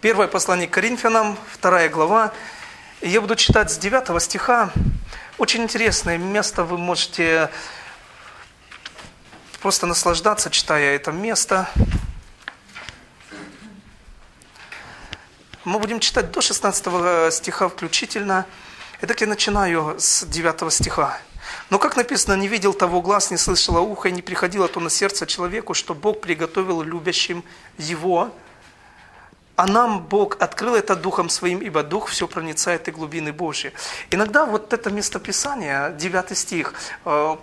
[0.00, 2.32] Первое послание к Коринфянам, вторая глава.
[3.02, 4.72] Я буду читать с 9 стиха.
[5.36, 7.50] Очень интересное место, вы можете
[9.60, 11.68] просто наслаждаться, читая это место.
[15.66, 18.46] Мы будем читать до 16 стиха включительно.
[19.02, 21.18] Итак, я начинаю с 9 стиха.
[21.68, 24.88] Но, как написано, не видел того глаз, не слышало ухо, и не приходило то на
[24.88, 27.44] сердце человеку, что Бог приготовил любящим
[27.76, 28.32] его.
[29.60, 33.74] А нам Бог открыл это Духом Своим, ибо Дух все проницает и глубины Божьи.
[34.10, 36.72] Иногда вот это местописание, 9 стих,
[37.04, 37.36] э,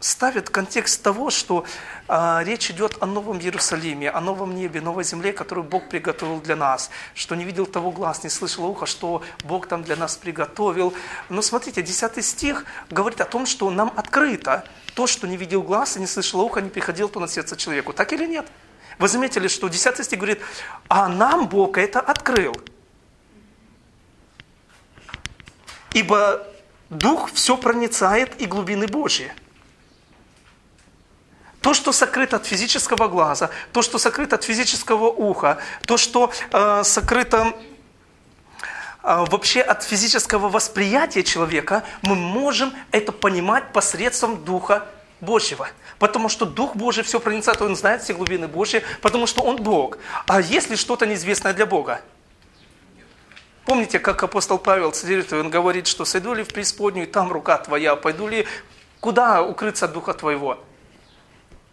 [0.00, 1.66] ставит контекст того, что
[2.08, 6.56] а, речь идет о новом Иерусалиме, о новом небе, новой земле, которую Бог приготовил для
[6.56, 10.94] нас, что не видел того глаз, не слышал ухо, что Бог там для нас приготовил.
[11.28, 14.64] Но смотрите, 10 стих говорит о том, что нам открыто
[14.94, 17.92] то, что не видел глаз и не слышал ухо, не приходил то на сердце человеку.
[17.92, 18.46] Так или нет?
[18.98, 20.40] Вы заметили, что 10 стих говорит,
[20.88, 22.54] а нам Бог это открыл.
[25.92, 26.46] Ибо
[26.90, 29.32] Дух все проницает и глубины Божьи.
[31.60, 36.82] То, что сокрыто от физического глаза, то, что сокрыто от физического уха, то, что э,
[36.84, 37.54] сокрыто
[39.02, 44.86] э, вообще от физического восприятия человека, мы можем это понимать посредством Духа
[45.24, 45.68] Божьего.
[45.98, 49.98] Потому что Дух Божий все проницает, Он знает все глубины Божьи, потому что Он Бог.
[50.26, 52.00] А если что-то неизвестное для Бога?
[53.64, 57.96] Помните, как апостол Павел цитирует, он говорит, что «сойду ли в преисподнюю, там рука твоя,
[57.96, 58.46] пойду ли
[59.00, 60.58] куда укрыться от Духа твоего?»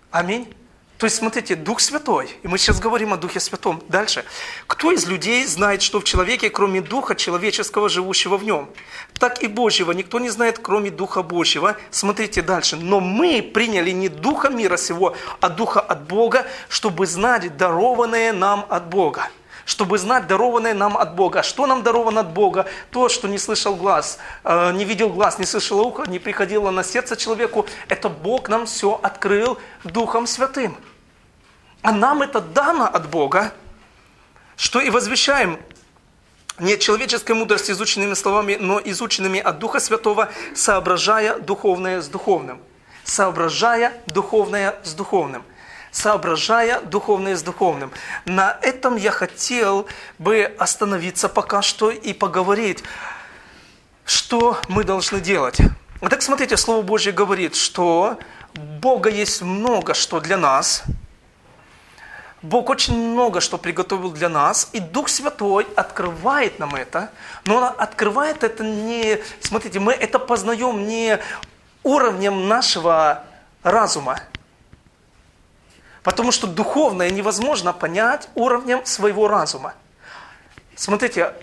[0.09, 0.53] Аминь.
[1.01, 3.81] То есть, смотрите, Дух Святой, и мы сейчас говорим о Духе Святом.
[3.87, 4.23] Дальше.
[4.67, 8.69] Кто из людей знает, что в человеке, кроме Духа человеческого, живущего в нем?
[9.17, 11.75] Так и Божьего никто не знает, кроме Духа Божьего.
[11.89, 12.75] Смотрите дальше.
[12.75, 18.67] Но мы приняли не Духа мира сего, а Духа от Бога, чтобы знать дарованное нам
[18.69, 19.31] от Бога
[19.65, 21.43] чтобы знать дарованное нам от Бога.
[21.43, 22.65] Что нам даровано от Бога?
[22.89, 26.83] То, что не слышал глаз, э, не видел глаз, не слышал ухо, не приходило на
[26.83, 27.65] сердце человеку.
[27.87, 30.75] Это Бог нам все открыл Духом Святым.
[31.81, 33.53] А нам это дано от Бога,
[34.55, 35.59] что и возвещаем
[36.59, 42.61] не человеческой мудрости изученными словами, но изученными от Духа Святого, соображая духовное с духовным.
[43.03, 45.43] Соображая духовное с духовным
[45.91, 47.91] соображая духовное с духовным.
[48.25, 49.87] На этом я хотел
[50.17, 52.83] бы остановиться пока что и поговорить,
[54.05, 55.57] что мы должны делать.
[55.99, 58.17] Так смотрите, Слово Божье говорит, что
[58.53, 60.83] Бога есть много что для нас.
[62.41, 67.11] Бог очень много что приготовил для нас, и Дух Святой открывает нам это,
[67.45, 71.19] но Он открывает это не, смотрите, мы это познаем не
[71.83, 73.23] уровнем нашего
[73.63, 74.19] разума,
[76.03, 79.75] Потому что духовное невозможно понять уровнем своего разума.
[80.75, 81.33] Смотрите,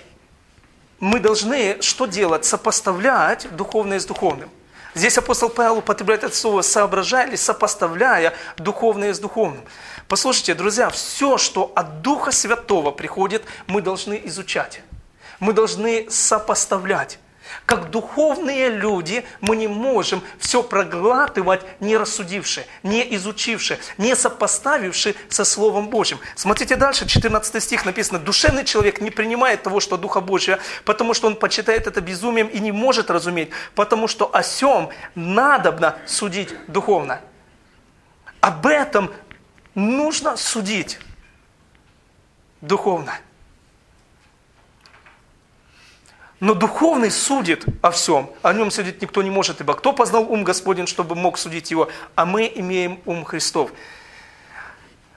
[0.98, 2.44] мы должны что делать?
[2.44, 4.50] Сопоставлять духовное с духовным.
[4.94, 9.62] Здесь апостол Павел употребляет это слово «соображая» или «сопоставляя духовное с духовным».
[10.08, 14.80] Послушайте, друзья, все, что от Духа Святого приходит, мы должны изучать.
[15.38, 17.18] Мы должны сопоставлять.
[17.66, 25.44] Как духовные люди мы не можем все проглатывать, не рассудивши, не изучивши, не сопоставивши со
[25.44, 26.18] Словом Божьим.
[26.34, 31.26] Смотрите дальше, 14 стих написано, душевный человек не принимает того, что Духа Божия, потому что
[31.26, 37.20] он почитает это безумием и не может разуметь, потому что о сем надобно судить духовно.
[38.40, 39.10] Об этом
[39.78, 40.98] нужно судить
[42.60, 43.18] духовно.
[46.40, 50.44] Но духовный судит о всем, о нем судить никто не может, ибо кто познал ум
[50.44, 53.72] Господень, чтобы мог судить его, а мы имеем ум Христов.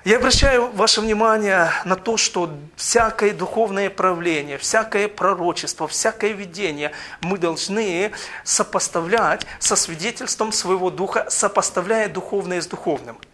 [0.03, 6.91] Я обращаю ваше внимание на то, что всякое духовное правление, всякое пророчество, всякое видение
[7.21, 8.11] мы должны
[8.43, 13.19] сопоставлять со свидетельством своего духа, сопоставляя духовное с духовным–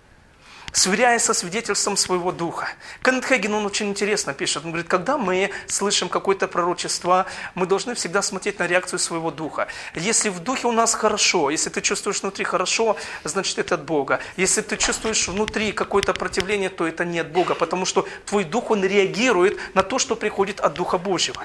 [0.72, 2.68] сверяясь со свидетельством своего духа.
[3.04, 4.64] Кеннет Хейген, он очень интересно пишет.
[4.66, 7.26] Он говорит, когда мы слышим какое-то пророчество,
[7.56, 9.68] мы должны всегда смотреть на реакцию своего духа.
[9.96, 14.20] Если в духе у нас хорошо, если ты чувствуешь внутри хорошо, значит это от Бога.
[14.36, 18.72] Если ты чувствуешь внутри какое-то противление, то это не от Бога, потому что твой дух,
[18.72, 21.44] он реагирует на то, что приходит от Духа Божьего.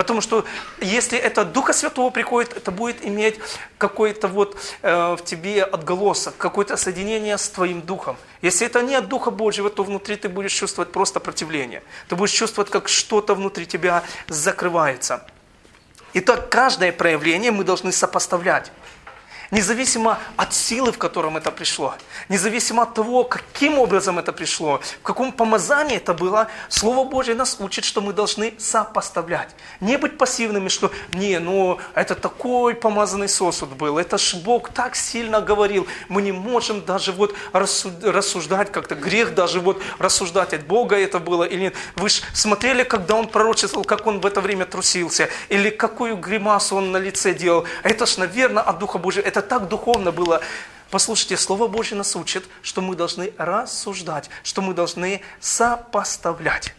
[0.00, 0.46] Потому что
[0.80, 3.38] если это Духа Святого приходит, это будет иметь
[3.76, 8.16] какой-то вот э, в тебе отголосок, какое-то соединение с твоим Духом.
[8.40, 11.82] Если это не от Духа Божьего, то внутри ты будешь чувствовать просто противление.
[12.08, 15.26] Ты будешь чувствовать, как что-то внутри тебя закрывается.
[16.14, 18.72] Итак, каждое проявление мы должны сопоставлять.
[19.50, 21.94] Независимо от силы, в котором это пришло,
[22.28, 27.56] независимо от того, каким образом это пришло, в каком помазании это было, Слово Божье нас
[27.58, 29.48] учит, что мы должны сопоставлять.
[29.80, 34.94] Не быть пассивными, что «не, ну это такой помазанный сосуд был, это ж Бог так
[34.94, 40.96] сильно говорил, мы не можем даже вот рассуждать как-то, грех даже вот рассуждать, от Бога
[40.96, 41.74] это было или нет.
[41.96, 46.76] Вы же смотрели, когда Он пророчествовал, как Он в это время трусился, или какую гримасу
[46.76, 47.66] Он на лице делал.
[47.82, 50.40] Это ж, наверное, от Духа Божьего, это так духовно было.
[50.90, 56.74] Послушайте, Слово Божье нас учит, что мы должны рассуждать, что мы должны сопоставлять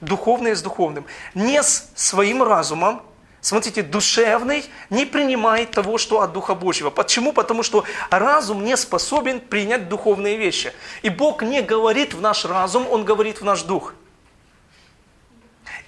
[0.00, 1.04] духовное с духовным.
[1.34, 3.02] Не с своим разумом,
[3.40, 6.90] смотрите, душевный не принимает того, что от Духа Божьего.
[6.90, 7.32] Почему?
[7.32, 10.72] Потому что разум не способен принять духовные вещи.
[11.02, 13.94] И Бог не говорит в наш разум, Он говорит в наш дух.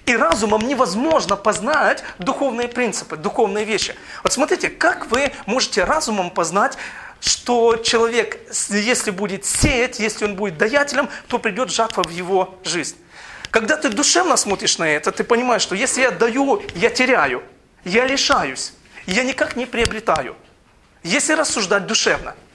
[0.05, 3.95] И разумом невозможно познать духовные принципы, духовные вещи.
[4.23, 6.77] Вот смотрите, как вы можете разумом познать,
[7.21, 12.95] что человек, если будет сеять, если он будет даятелем, то придет жатва в его жизнь.
[13.51, 17.43] Когда ты душевно смотришь на это, ты понимаешь, что если я даю, я теряю,
[17.83, 18.73] я лишаюсь,
[19.05, 20.35] я никак не приобретаю.
[21.03, 22.35] Если рассуждать душевно–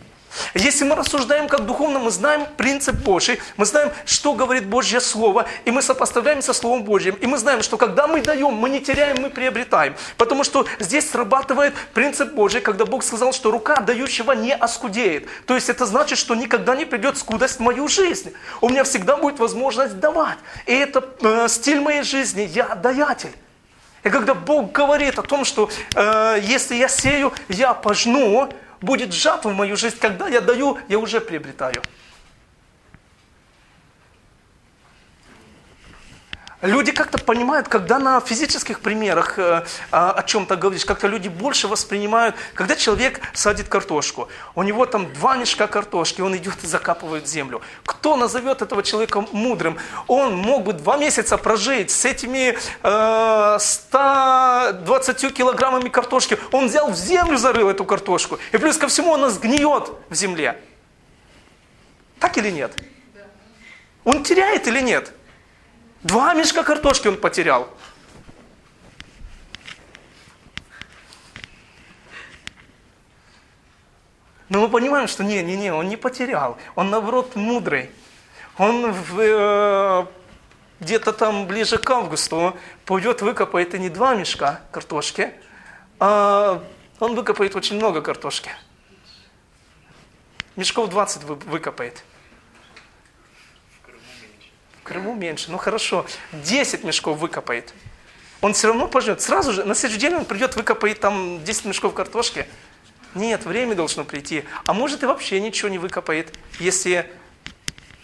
[0.55, 5.47] если мы рассуждаем как духовно, мы знаем принцип Божий, мы знаем, что говорит Божье Слово,
[5.65, 7.15] и мы сопоставляем со Словом Божьим.
[7.17, 9.95] И мы знаем, что когда мы даем, мы не теряем, мы приобретаем.
[10.17, 15.29] Потому что здесь срабатывает принцип Божий, когда Бог сказал, что рука дающего не оскудеет.
[15.47, 18.33] То есть это значит, что никогда не придет скудость в мою жизнь.
[18.61, 20.39] У меня всегда будет возможность давать.
[20.67, 22.43] И это э, стиль моей жизни.
[22.43, 23.33] Я даятель.
[24.05, 28.51] И когда Бог говорит о том, что э, если я сею, я пожну,
[28.85, 31.83] будет жатва в мою жизнь, когда я даю, я уже приобретаю.
[36.65, 42.35] Люди как-то понимают, когда на физических примерах э, о чем-то говоришь, как-то люди больше воспринимают,
[42.55, 47.61] когда человек садит картошку, у него там два мешка картошки, он идет и закапывает землю.
[47.85, 49.77] Кто назовет этого человека мудрым?
[50.07, 56.39] Он мог бы два месяца прожить с этими э, 120 килограммами картошки.
[56.51, 58.39] Он взял в землю, зарыл эту картошку.
[58.53, 60.59] И плюс ко всему она сгниет в земле.
[62.19, 62.75] Так или нет?
[64.05, 65.13] Он теряет или нет?
[66.05, 67.67] Два мешка картошки он потерял.
[74.51, 76.59] Но мы понимаем, что не, не, не, он не потерял.
[76.75, 77.91] Он наоборот мудрый.
[78.59, 80.07] Он в, э,
[80.81, 82.55] где-то там ближе к августу
[82.85, 85.33] пойдет выкопает и не два мешка картошки,
[85.99, 86.63] а
[87.01, 88.51] он выкопает очень много картошки.
[90.55, 92.05] Мешков 20 выкопает.
[94.85, 95.51] Крыму меньше.
[95.51, 97.73] Ну хорошо, 10 мешков выкопает.
[98.43, 99.23] Он все равно пожнет.
[99.23, 102.47] Сразу же, на следующий день он придет, выкопает там 10 мешков картошки.
[103.15, 104.45] Нет, время должно прийти.
[104.67, 107.11] А может и вообще ничего не выкопает, если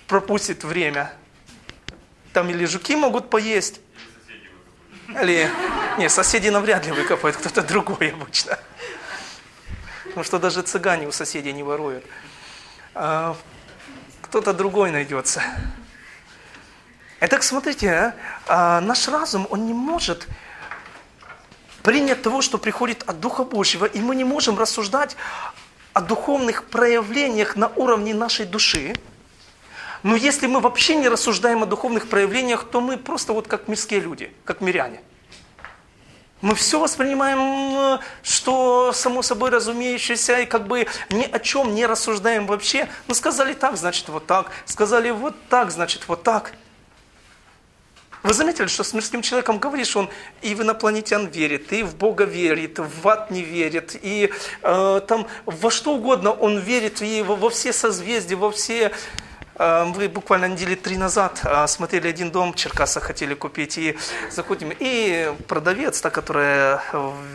[0.07, 1.13] пропустит время.
[2.33, 3.81] Там или жуки могут поесть.
[5.09, 5.51] Или,
[5.99, 8.59] не, соседи навряд ли выкопают, кто-то другой обычно.
[10.05, 12.05] Потому что даже цыгане у соседей не воруют.
[12.95, 13.37] А,
[14.23, 15.43] кто-то другой найдется.
[17.23, 18.15] Итак, смотрите, а,
[18.47, 20.27] а, наш разум, он не может
[21.83, 25.17] принять того, что приходит от Духа Божьего, и мы не можем рассуждать
[25.93, 28.95] о духовных проявлениях на уровне нашей души.
[30.03, 34.01] Но если мы вообще не рассуждаем о духовных проявлениях, то мы просто вот как мирские
[34.01, 35.03] люди, как миряне.
[36.41, 42.47] Мы все воспринимаем, что само собой разумеющееся, и как бы ни о чем не рассуждаем
[42.47, 42.89] вообще.
[43.09, 44.51] Ну, сказали так, значит вот так.
[44.65, 46.55] Сказали вот так, значит вот так.
[48.23, 50.11] Вы заметили, что с мирским человеком говоришь, он
[50.43, 54.31] и в инопланетян верит, и в Бога верит, в ад не верит, и
[54.63, 58.93] э, там во что угодно он верит, и во, во все созвездия, во все...
[59.55, 63.97] Э, вы буквально недели три назад э, смотрели один дом в Черкасах, хотели купить, и
[64.31, 66.83] заходим, и продавец, та, которая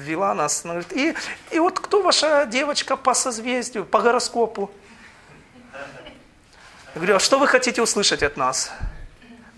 [0.03, 1.15] ввела нас, говорит, и,
[1.49, 4.69] и вот кто ваша девочка по созвездию, по гороскопу?
[6.93, 8.71] Я говорю, а что вы хотите услышать от нас?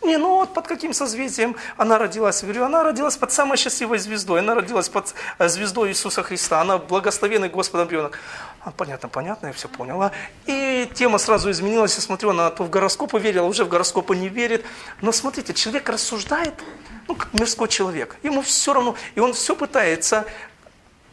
[0.07, 2.41] Не, ну вот под каким созвездием она родилась?
[2.41, 4.39] Я говорю, она родилась под самой счастливой звездой.
[4.39, 6.61] Она родилась под э, звездой Иисуса Христа.
[6.61, 8.17] Она благословенный Господом ребенок.
[8.61, 10.13] А, понятно, понятно, я все поняла.
[10.45, 11.95] И тема сразу изменилась.
[11.95, 14.65] Я смотрю, она то в гороскопы верила, уже в гороскопы не верит.
[15.01, 16.53] Но смотрите, человек рассуждает,
[17.09, 18.15] ну, как мирской человек.
[18.23, 20.25] Ему все равно, и он все пытается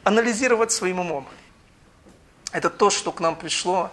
[0.04, 1.26] анализировать своим умом.
[2.52, 3.90] Это то, что к нам пришло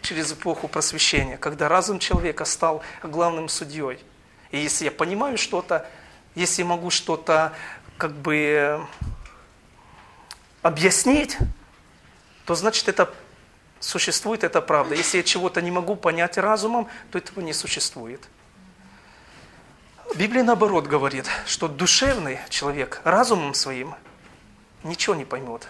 [0.00, 3.98] через эпоху просвещения, когда разум человека стал главным судьей.
[4.50, 5.88] И если я понимаю что-то,
[6.34, 7.52] если могу что-то
[7.96, 8.86] как бы
[10.62, 11.36] объяснить,
[12.44, 13.12] то значит это
[13.80, 14.94] существует, это правда.
[14.94, 18.28] Если я чего-то не могу понять разумом, то этого не существует.
[20.14, 23.94] Библия наоборот говорит, что душевный человек разумом своим
[24.82, 25.68] ничего не поймет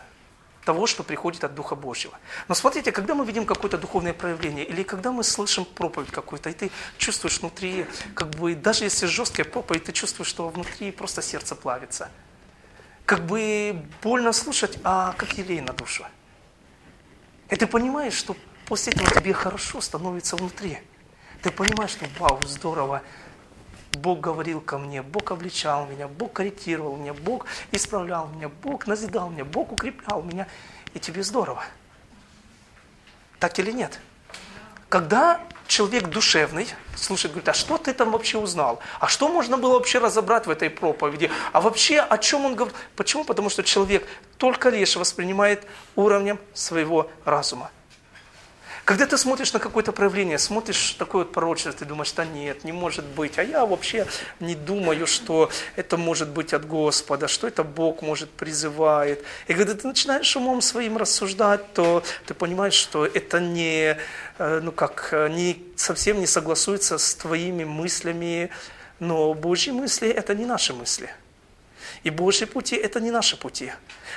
[0.68, 2.18] того, что приходит от Духа Божьего.
[2.46, 6.52] Но смотрите, когда мы видим какое-то духовное проявление, или когда мы слышим проповедь какую-то, и
[6.52, 11.54] ты чувствуешь внутри, как бы, даже если жесткая проповедь, ты чувствуешь, что внутри просто сердце
[11.54, 12.10] плавится.
[13.06, 16.04] Как бы больно слушать, а как елей на душу.
[17.48, 20.78] И ты понимаешь, что после этого тебе хорошо становится внутри.
[21.42, 23.00] Ты понимаешь, что вау, здорово,
[23.98, 29.28] Бог говорил ко мне, Бог обличал меня, Бог корректировал меня, Бог исправлял меня, Бог назидал
[29.30, 30.46] меня, Бог укреплял меня.
[30.94, 31.64] И тебе здорово.
[33.38, 34.00] Так или нет?
[34.88, 38.80] Когда человек душевный, слушает, говорит, а что ты там вообще узнал?
[39.00, 41.30] А что можно было вообще разобрать в этой проповеди?
[41.52, 42.76] А вообще о чем он говорит?
[42.96, 43.24] Почему?
[43.24, 44.06] Потому что человек
[44.38, 47.70] только лишь воспринимает уровнем своего разума.
[48.88, 52.72] Когда ты смотришь на какое-то проявление, смотришь такое вот пророчество, ты думаешь, да нет, не
[52.72, 53.38] может быть.
[53.38, 54.06] А я вообще
[54.40, 59.22] не думаю, что это может быть от Господа, что это Бог может призывает.
[59.46, 63.98] И когда ты начинаешь умом своим рассуждать, то ты понимаешь, что это не,
[64.38, 68.48] э, ну как, не, совсем не согласуется с твоими мыслями.
[69.00, 71.10] Но Божьи мысли– это не наши мысли.
[72.02, 73.72] И Божьи пути– это не наши пути.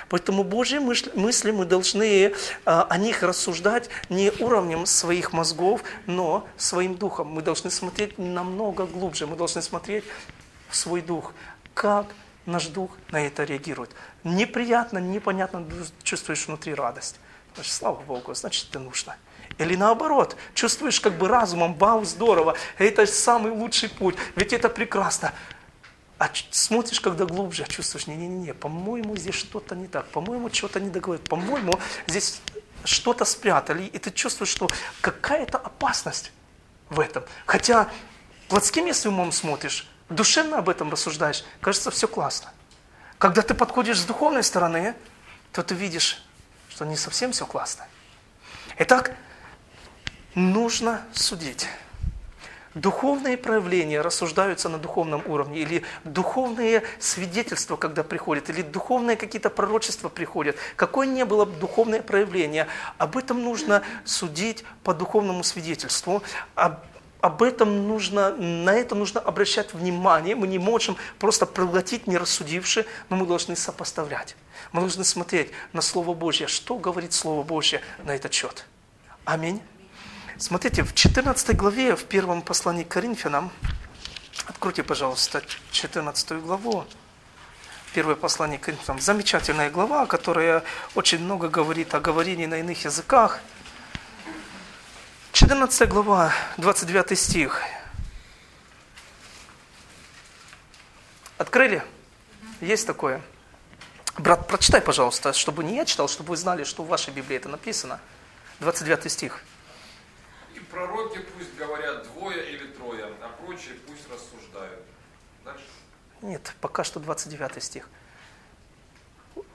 [0.10, 2.34] Поэтому Божьи мысли мы должны
[2.66, 7.28] а, о них рассуждать не уровнем своих мозгов, но своим духом.
[7.28, 10.04] Мы должны смотреть намного глубже, мы должны смотреть
[10.70, 11.34] в свой дух,
[11.74, 12.08] как
[12.46, 13.92] наш дух на это реагирует.
[14.24, 15.66] Неприятно, непонятно,
[16.04, 17.20] чувствуешь внутри радость.
[17.56, 19.16] Значит, слава Богу, значит, это нужно.
[19.58, 25.34] Или наоборот, чувствуешь как бы разумом, вау, здорово, это самый лучший путь, ведь это прекрасно.
[26.22, 31.28] А смотришь, когда глубже, чувствуешь, не-не-не, по-моему, здесь что-то не так, по-моему, что-то не договорят,
[31.28, 32.42] по-моему, здесь
[32.84, 34.70] что-то спрятали, и ты чувствуешь, что
[35.01, 36.32] какая-то опасность
[36.92, 37.24] в этом.
[37.48, 37.90] Хотя
[38.50, 42.54] плотским, если умом смотришь, душевно об этом рассуждаешь, кажется, все классно.
[43.18, 44.94] Когда ты подходишь с духовной стороны,
[45.51, 46.24] то ты видишь,
[46.70, 47.88] что не совсем все классно.
[48.78, 49.16] Итак,
[50.36, 51.68] нужно судить
[52.74, 60.10] духовные проявления рассуждаются на духовном уровне, или духовные свидетельства, когда приходят, или духовные какие-то пророчества
[60.10, 66.24] приходят, какое ни было бы духовное проявление, об этом нужно судить по духовному свидетельству,
[66.56, 66.80] об,
[67.20, 72.86] об этом нужно, на это нужно обращать внимание, мы не можем просто проглотить, не рассудивши,
[73.10, 74.36] но мы должны сопоставлять.
[74.72, 78.66] Мы должны смотреть на Слово Божье, что говорит Слово Божье на этот счет.
[79.25, 79.62] Аминь.
[80.41, 83.51] Смотрите, в 14 главе, в первом послании к Коринфянам,
[84.48, 86.83] откройте, пожалуйста, 14 главу,
[87.93, 90.63] первое послание к Коринфянам, замечательная глава, которая
[90.95, 93.39] очень много говорит о говорении на иных языках.
[95.31, 97.62] 14 глава, 29 стих.
[101.38, 101.83] Открыли?
[102.62, 103.21] Есть такое?
[104.17, 107.48] Брат, прочитай, пожалуйста, чтобы не я читал, чтобы вы знали, что в вашей Библии это
[107.48, 108.00] написано.
[108.60, 109.43] 29 стих
[110.72, 114.84] пророки пусть говорят двое или трое, а прочие пусть рассуждают.
[115.44, 115.63] Дальше.
[116.22, 117.90] Нет, пока что 29 стих.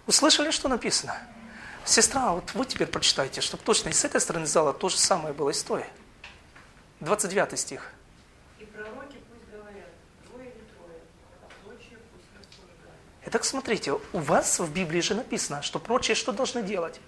[0.06, 1.18] Услышали, что написано?
[1.84, 5.32] Сестра, вот вы теперь прочитайте, чтобы точно и с этой стороны зала то же самое
[5.32, 5.84] было и с той.
[7.00, 7.92] 29 стих.
[8.58, 9.88] И пророки пусть говорят,
[10.26, 11.00] двое или трое,
[11.42, 13.00] а прочие пусть рассуждают.
[13.26, 17.00] Итак, смотрите, у вас в Библии же написано, что прочие что должны делать?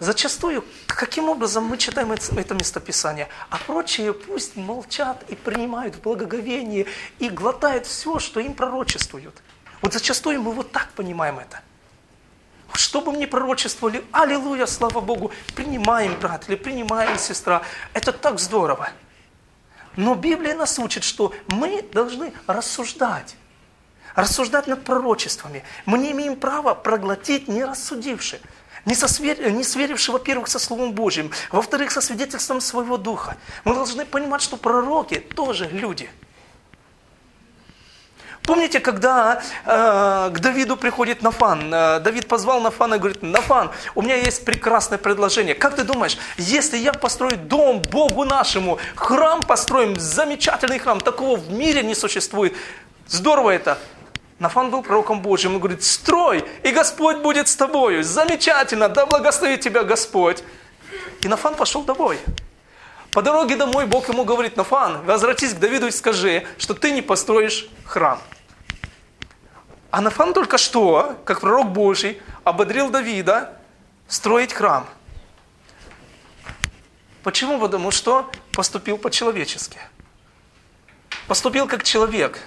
[0.00, 6.86] Зачастую, каким образом мы читаем это местописание, а прочие пусть молчат и принимают в благоговении
[7.20, 9.34] и глотают все, что им пророчествуют.
[9.82, 11.60] Вот зачастую мы вот так понимаем это.
[12.72, 17.62] Что бы мне пророчествовали, аллилуйя, слава Богу, принимаем, брат, или принимаем, сестра.
[17.92, 18.88] Это так здорово.
[19.96, 23.36] Но Библия нас учит, что мы должны рассуждать.
[24.16, 25.62] Рассуждать над пророчествами.
[25.86, 28.40] Мы не имеем права проглотить, не рассудивши
[28.84, 29.50] не, сосвер...
[29.50, 33.36] не сверивший, во-первых, со Словом Божьим, во-вторых, со свидетельством своего Духа.
[33.64, 36.08] Мы должны понимать, что пророки тоже люди.
[38.44, 44.02] Помните, когда э, к Давиду приходит Нафан, э, Давид позвал Нафана и говорит, Нафан, у
[44.02, 45.54] меня есть прекрасное предложение.
[45.54, 51.50] Как ты думаешь, если я построю дом Богу нашему, храм построим, замечательный храм, такого в
[51.50, 52.54] мире не существует.
[53.06, 53.78] Здорово это.
[54.44, 58.04] Нафан был пророком Божьим, он говорит, строй, и Господь будет с тобою.
[58.04, 60.44] Замечательно, да благословит тебя Господь.
[61.22, 62.18] И Нафан пошел домой.
[63.12, 67.00] По дороге домой Бог ему говорит, Нафан, возвратись к Давиду и скажи, что ты не
[67.00, 68.20] построишь храм.
[69.90, 73.58] А Нафан только что, как пророк Божий, ободрил Давида
[74.08, 74.86] строить храм.
[77.22, 77.58] Почему?
[77.58, 79.78] Потому что поступил по-человечески.
[81.28, 82.42] Поступил как человек,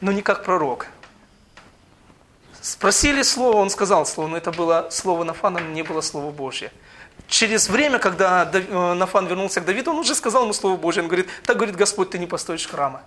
[0.00, 0.86] но не как пророк.
[2.60, 6.72] Спросили слово, он сказал слово, но это было слово Нафана, не было слово Божье.
[7.28, 11.02] Через время, когда э, Нафан вернулся к Давиду, он уже сказал ему слово Божье.
[11.02, 13.02] Он говорит, так говорит Господь, ты не построишь храма.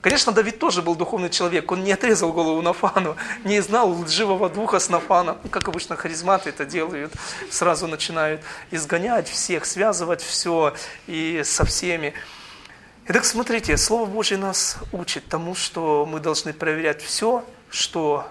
[0.00, 4.78] Конечно, Давид тоже был духовный человек, он не отрезал голову Нафану, не знал лживого духа
[4.78, 7.12] с Нафана, ну, как обычно харизматы это делают,
[7.50, 8.40] сразу начинают
[8.70, 10.74] изгонять всех, связывать все
[11.08, 12.14] и со всеми.
[13.10, 18.30] Итак, смотрите, Слово Божье нас учит тому, что мы должны проверять все, что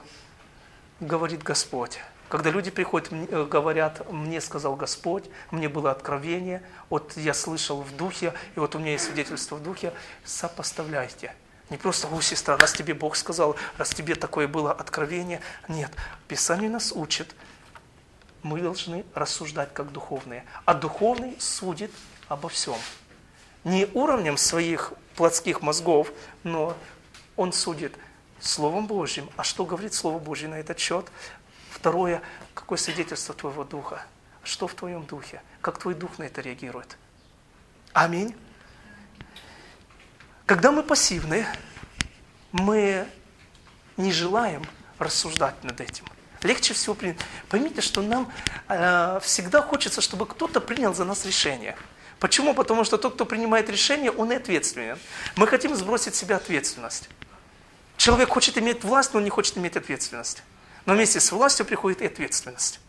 [0.99, 1.97] говорит Господь.
[2.29, 7.97] Когда люди приходят, э, говорят, мне сказал Господь, мне было откровение, вот я слышал в
[7.97, 9.93] духе, и вот у меня есть свидетельство в духе,
[10.23, 11.33] сопоставляйте.
[11.71, 15.41] Не просто, о, сестра, раз тебе Бог сказал, раз тебе такое было откровение.
[15.67, 15.91] Нет,
[16.27, 17.33] Писание нас учит,
[18.43, 20.45] мы должны рассуждать как духовные.
[20.65, 21.89] А духовный судит
[22.27, 22.77] обо всем.
[23.67, 26.13] Не уровнем своих плотских мозгов,
[26.45, 26.77] но
[27.35, 27.93] он судит
[28.39, 29.29] Словом Божьим.
[29.35, 31.11] А что говорит Слово Божье на этот счет?
[31.69, 32.21] Второе,
[32.53, 34.01] какое свидетельство твоего духа?
[34.41, 35.41] Что в твоем духе?
[35.59, 36.95] Как твой дух на это реагирует?
[37.91, 38.33] Аминь.
[40.45, 41.45] Когда мы пассивны,
[42.53, 43.05] мы
[43.97, 44.63] не желаем
[44.97, 46.05] рассуждать над этим.
[46.41, 47.17] Легче всего принять.
[47.49, 48.31] Поймите, что нам
[48.69, 51.75] э, всегда хочется, чтобы кто-то принял за нас решение.
[52.19, 52.53] Почему?
[52.53, 54.97] Потому что тот, кто принимает решение, он и ответственен.
[55.35, 57.09] Мы хотим сбросить с себя ответственность.
[57.97, 60.43] Человек хочет иметь власть, но он не хочет иметь ответственность.
[60.85, 62.79] Но вместе с властью приходит и ответственность.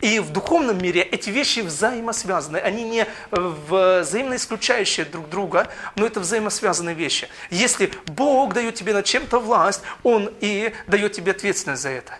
[0.00, 2.58] И в духовном мире эти вещи взаимосвязаны.
[2.58, 7.28] Они не взаимно исключающие друг друга, но это взаимосвязанные вещи.
[7.50, 12.18] Если Бог дает тебе над чем-то власть, Он и дает тебе ответственность за это.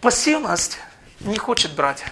[0.00, 0.78] Пассивность
[1.20, 2.04] не хочет брать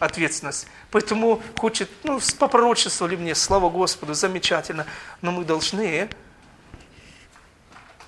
[0.00, 0.66] ответственность.
[0.90, 4.86] Поэтому хочет, ну, попророчествовали мне, слава Господу, замечательно.
[5.20, 6.08] Но мы должны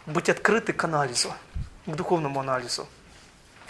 [0.07, 1.33] быть открыты к анализу,
[1.87, 2.89] к духовному анализу.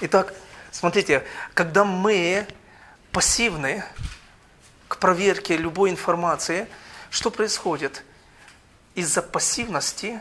[0.00, 0.34] Итак,
[0.70, 2.46] смотрите, когда мы
[3.10, 3.84] пассивны
[4.88, 6.66] к проверке любой информации,
[7.10, 8.04] что происходит?
[8.94, 10.20] Из-за пассивности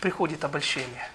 [0.00, 1.08] приходит обольщение.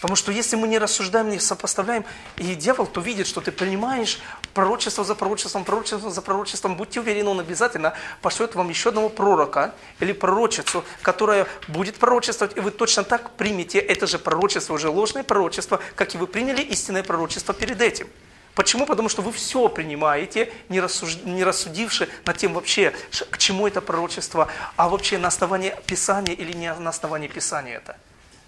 [0.00, 2.04] Потому что если мы не рассуждаем, не сопоставляем,
[2.36, 4.20] и дьявол, то видит, что ты принимаешь
[4.54, 9.74] пророчество за пророчеством, пророчество за пророчеством, будьте уверены, он обязательно пошлет вам еще одного пророка
[9.98, 15.24] или пророчицу, которая будет пророчествовать, и вы точно так примете это же пророчество, уже ложное
[15.24, 18.08] пророчество, как и вы приняли истинное пророчество перед этим.
[18.54, 18.86] Почему?
[18.86, 21.16] Потому что вы все принимаете, не, рассуж...
[21.24, 22.92] не рассудивши над тем вообще,
[23.30, 27.96] к чему это пророчество, а вообще на основании Писания или не на основании Писания это.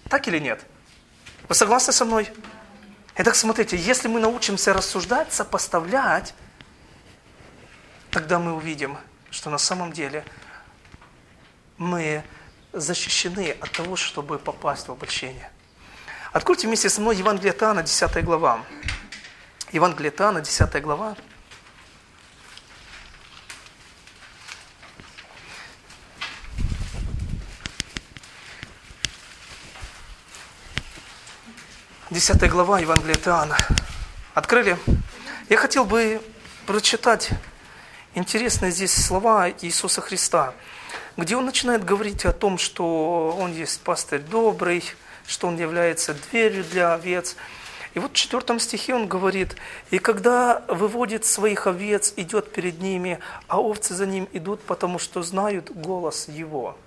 [0.09, 0.61] Так или нет?
[1.51, 2.29] Вы согласны со мной?
[3.17, 6.33] Итак, смотрите, если мы научимся рассуждать, сопоставлять,
[8.09, 8.97] тогда мы увидим,
[9.31, 10.23] что на самом деле
[11.77, 12.23] мы
[12.71, 15.51] защищены от того, чтобы попасть в обольщение.
[16.31, 18.63] Откройте вместе со мной Евангелие Тана, 10 глава.
[19.73, 21.17] Евангелие Тана, 10 глава.
[32.11, 33.57] 10 глава Евангелия от Иоанна.
[34.33, 34.77] Открыли?
[35.47, 36.21] Я хотел бы
[36.65, 37.29] прочитать
[38.15, 40.53] интересные здесь слова Иисуса Христа,
[41.15, 44.83] где Он начинает говорить о том, что Он есть пастырь добрый,
[45.25, 47.37] что Он является дверью для овец.
[47.93, 49.55] И вот в четвертом стихе Он говорит,
[49.89, 55.23] «И когда выводит своих овец, идет перед ними, а овцы за ним идут, потому что
[55.23, 56.77] знают голос Его».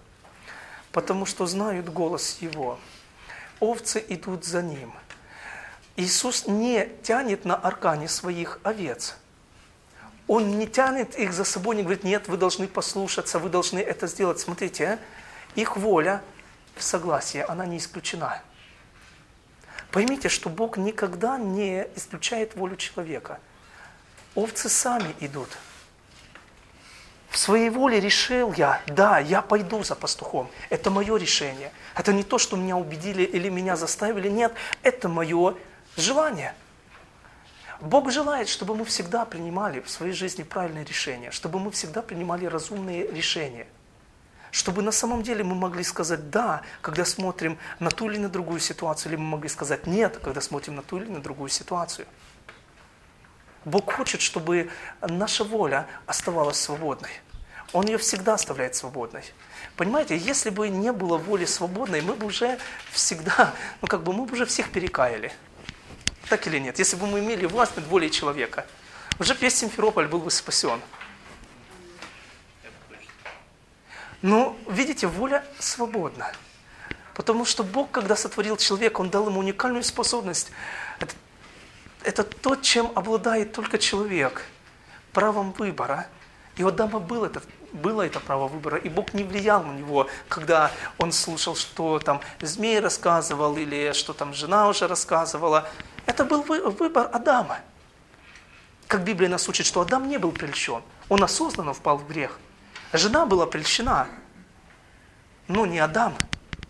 [0.93, 2.79] Потому что знают голос Его.
[3.59, 4.93] Овцы идут за Ним–
[5.97, 9.17] Иисус не тянет на аркане своих овец.
[10.27, 14.07] Он не тянет их за собой, не говорит, нет, вы должны послушаться, вы должны это
[14.07, 14.41] сделать.
[14.41, 14.99] Смотрите, а?
[15.55, 16.23] их воля
[16.75, 18.43] в согласии, она не исключена.
[19.91, 23.39] Поймите, что Бог никогда не исключает волю человека.
[24.35, 25.51] Овцы сами идут.
[27.29, 30.51] В своей воле решил я, да, я пойду за пастухом.
[30.71, 31.71] Это мое решение.
[31.95, 34.29] Это не то, что меня убедили или меня заставили.
[34.29, 34.53] Нет,
[34.83, 35.57] это мое
[35.97, 36.55] Желание.
[37.81, 42.47] Бог желает, чтобы мы всегда принимали в своей жизни правильные решения, чтобы мы всегда принимали
[42.47, 43.67] разумные решения.
[44.51, 48.61] Чтобы на самом деле мы могли сказать «да», когда смотрим на ту или на другую
[48.61, 52.07] ситуацию, или мы могли сказать «нет», когда смотрим на ту или на другую ситуацию.
[53.65, 57.11] Бог хочет, чтобы наша воля оставалась свободной.
[57.73, 59.25] Он ее всегда оставляет свободной.
[59.77, 62.59] Понимаете, если бы не было воли свободной, мы бы уже
[62.93, 65.33] всегда, ну как бы мы бы уже всех перекаяли.
[66.29, 66.79] Так или нет?
[66.79, 68.67] Если бы мы имели власть над волей человека,
[69.19, 70.81] уже весь Симферополь был бы спасен.
[74.23, 76.33] Но, видите, воля свободна.
[77.15, 80.51] Потому что Бог, когда сотворил человека, Он дал ему уникальную способность.
[80.99, 81.15] Это,
[82.03, 84.43] это то, чем обладает только человек.
[85.13, 86.09] Правом выбора.
[86.57, 90.09] И у Адама был этот, было это право выбора, и Бог не влиял на него,
[90.29, 95.69] когда он слушал, что там змей рассказывал, или что там жена уже рассказывала.
[96.07, 97.61] Это был выбор Адама.
[98.87, 100.83] Как Библия нас учит, что Адам не был прельщен.
[101.09, 102.39] Он осознанно впал в грех.
[102.93, 104.07] Жена была прельщена,
[105.49, 106.15] но не Адам.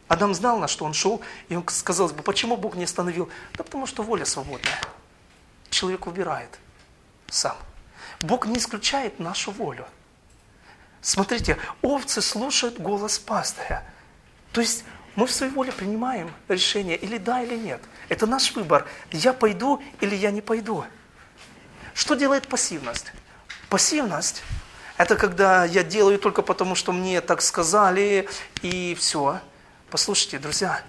[0.08, 3.28] Адам знал, на что он шел, и он сказал бы, почему Бог не остановил?
[3.54, 4.80] Да потому что воля свободная.
[5.70, 6.58] Человек выбирает
[7.28, 7.56] сам.
[8.20, 9.86] Бог не исключает нашу волю.
[11.00, 13.84] Смотрите, овцы слушают голос пастыря.
[14.52, 14.84] То есть
[15.16, 17.82] мы в своей воле принимаем решение, или да, или нет.
[18.14, 18.86] Это наш выбор.
[19.10, 20.84] Я пойду или я не пойду.
[21.94, 23.12] Что делает пассивность?
[23.68, 24.42] Пассивность
[24.96, 28.28] это когда я делаю только потому, что мне так сказали,
[28.62, 29.40] и все.
[29.90, 30.82] Послушайте, друзья,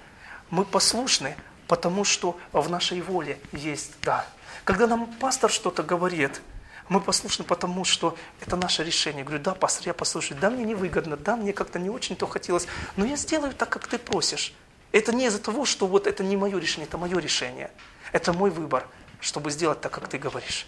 [0.51, 1.35] мы послушны,
[1.67, 4.25] потому что в нашей воле есть «да».
[4.63, 6.41] Когда нам пастор что-то говорит,
[6.87, 9.19] мы послушны, потому что это наше решение.
[9.19, 10.39] Я говорю, да, пастор, я послушаю.
[10.39, 13.97] Да, мне невыгодно, да, мне как-то не очень-то хотелось, но я сделаю так, как ты
[13.97, 14.53] просишь.
[14.95, 17.69] Это не из-за того, что вот это не мое решение, это мое решение.
[18.13, 18.87] Это мой выбор,
[19.19, 20.67] чтобы сделать так, как ты говоришь.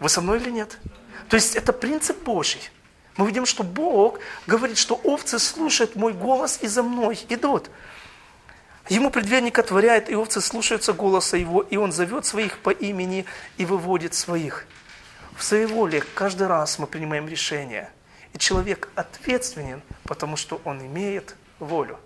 [0.00, 0.78] Вы со мной или нет?
[1.28, 2.60] То есть это принцип Божий.
[3.16, 7.70] Мы видим, что Бог говорит, что овцы слушают мой голос и за мной идут.
[8.88, 13.26] Ему предверник отворяет, и овцы слушаются голоса его, и он зовет своих по имени
[13.58, 14.66] и выводит своих.
[15.36, 17.92] В своей воле каждый раз мы принимаем решение.
[18.32, 22.00] И человек ответственен, потому что он имеет волю.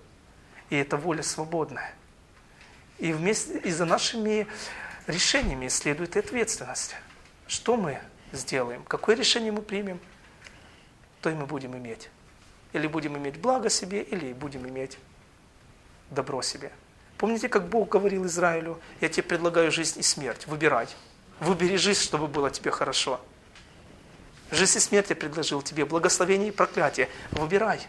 [0.73, 1.93] И эта воля свободная.
[2.99, 4.47] И вместе и за нашими
[5.07, 6.97] решениями следует и ответственность.
[7.47, 8.01] Что мы
[8.33, 10.01] сделаем, какое решение мы примем,
[11.21, 12.09] то и мы будем иметь.
[12.73, 14.97] Или будем иметь благо себе, или будем иметь
[16.09, 16.73] добро себе.
[17.19, 20.89] Помните, как Бог говорил Израилю, я тебе предлагаю жизнь и смерть, выбирай.
[21.39, 23.21] Выбери жизнь, чтобы было тебе хорошо.
[24.51, 27.11] Жизнь и смерть я предложил тебе, благословение и проклятие.
[27.33, 27.87] Выбирай.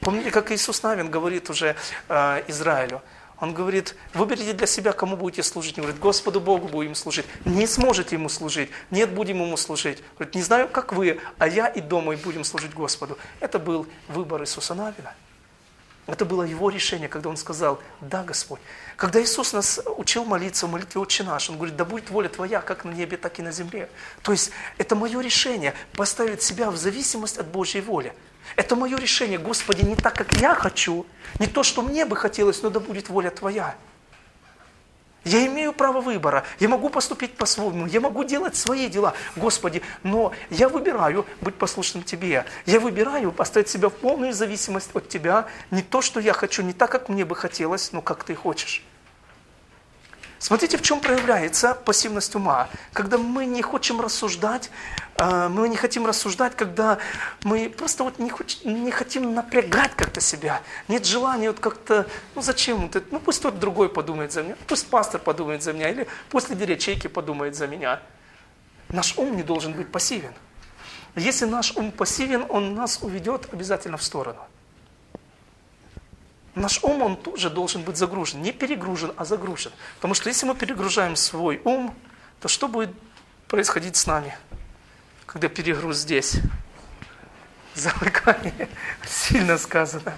[0.00, 1.76] Помните, как Иисус Навин говорит уже
[2.08, 3.02] э, Израилю,
[3.40, 5.78] он говорит, выберите для себя, кому будете служить.
[5.78, 7.24] Он говорит, Господу Богу будем служить.
[7.46, 8.70] Не сможете Ему служить.
[8.90, 10.02] Нет, будем Ему служить.
[10.16, 13.18] Говорит, не знаю, как вы, а я и дома и будем служить Господу.
[13.40, 15.14] Это был выбор Иисуса Навина.
[16.06, 18.60] Это было его решение, когда он сказал, да, Господь.
[18.96, 22.60] Когда Иисус нас учил молиться в молитве «Отче наш», он говорит, да будет воля Твоя,
[22.60, 23.88] как на небе, так и на земле.
[24.22, 28.12] То есть это мое решение, поставить себя в зависимость от Божьей воли.
[28.56, 31.06] Это мое решение, Господи, не так, как я хочу,
[31.38, 33.76] не то, что мне бы хотелось, но да будет воля Твоя.
[35.24, 40.32] Я имею право выбора, я могу поступить по-своему, я могу делать свои дела, Господи, но
[40.48, 42.46] я выбираю быть послушным Тебе.
[42.64, 46.72] Я выбираю поставить себя в полную зависимость от Тебя, не то, что я хочу, не
[46.72, 48.82] так, как мне бы хотелось, но как Ты хочешь.
[50.40, 52.70] Смотрите, в чем проявляется пассивность ума.
[52.94, 54.70] Когда мы не хотим рассуждать,
[55.16, 56.96] а, мы не хотим рассуждать, когда
[57.44, 60.62] мы просто вот не, хоч, не хотим напрягать как-то себя.
[60.88, 64.86] Нет желания вот как-то, ну зачем это, ну пусть тот другой подумает за меня, пусть
[64.88, 68.00] пастор подумает за меня, или после лидер ячейки подумает за меня.
[68.88, 70.32] Наш ум не должен быть пассивен.
[71.16, 74.40] Если наш ум пассивен, он нас уведет обязательно в сторону.
[76.54, 78.42] Наш ум, он тоже должен быть загружен.
[78.42, 79.72] Не перегружен, а загружен.
[79.96, 81.94] Потому что если мы перегружаем свой ум,
[82.40, 82.90] то что будет
[83.46, 84.36] происходить с нами,
[85.26, 86.36] когда перегруз здесь?
[87.74, 88.68] Замыкание.
[89.06, 90.16] Сильно сказано.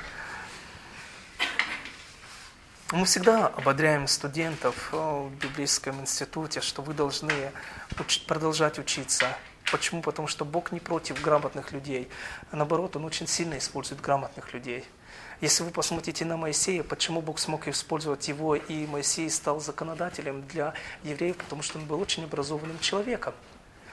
[2.92, 7.52] Мы всегда ободряем студентов в библейском институте, что вы должны
[8.26, 9.36] продолжать учиться.
[9.70, 10.02] Почему?
[10.02, 12.08] Потому что Бог не против грамотных людей.
[12.50, 14.86] А наоборот, Он очень сильно использует грамотных людей–
[15.42, 20.72] если вы посмотрите на Моисея, почему Бог смог использовать его, и Моисей стал законодателем для
[21.02, 23.34] евреев, потому что он был очень образованным человеком.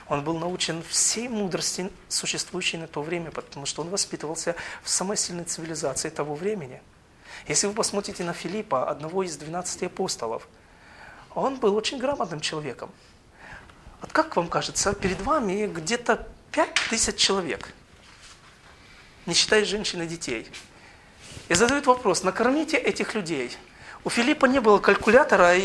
[0.09, 5.17] Он был научен всей мудрости, существующей на то время, потому что он воспитывался в самой
[5.17, 6.83] сильной цивилизации того времени.
[7.47, 10.47] Если вы посмотрите на Филиппа, одного из 12 апостолов,
[11.33, 12.91] он был очень грамотным человеком.
[14.01, 17.73] Вот как вам кажется, перед вами где-то 5 тысяч человек,
[19.25, 20.47] не считая женщин и детей–
[21.47, 23.57] и задают вопрос, накормите этих людей.
[24.03, 25.55] У Филиппа не было калькулятора,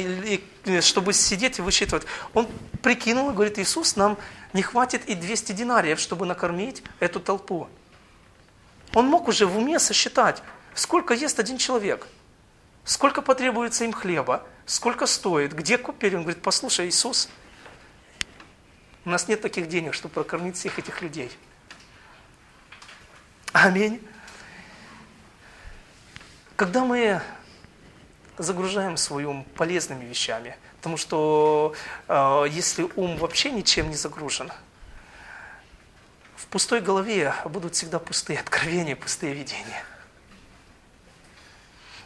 [0.81, 2.05] чтобы сидеть и высчитывать.
[2.33, 2.49] Он
[2.83, 4.19] прикинул и говорит, Иисус, нам
[4.53, 7.69] не хватит и 200 динариев, чтобы накормить эту толпу.
[8.93, 10.43] Он мог уже в уме сосчитать,
[10.75, 12.07] сколько ест один человек,
[12.85, 16.17] сколько потребуется им хлеба, сколько стоит, где купили.
[16.17, 17.29] Он говорит, послушай, Иисус,
[19.05, 21.31] у нас нет таких денег, чтобы прокормить всех этих людей.
[23.53, 24.01] Аминь.
[26.57, 27.21] Когда мы
[28.39, 31.75] загружаем свой ум полезными вещами, потому что
[32.07, 34.53] э, если ум вообще ничем не загружен,
[36.37, 39.83] в пустой голове будут всегда пустые откровения, пустые видения.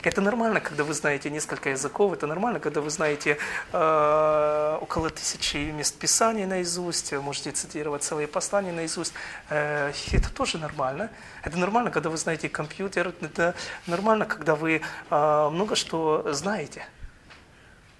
[0.03, 3.37] Это нормально, когда вы знаете несколько языков, это нормально, когда вы знаете
[3.73, 9.13] э, около тысячи мест Писания наизусть, можете цитировать целые послания наизусть.
[9.51, 11.11] Э, это тоже нормально.
[11.43, 13.57] Это нормально, когда вы знаете компьютер, это
[13.89, 16.87] нормально, когда вы э, много что знаете.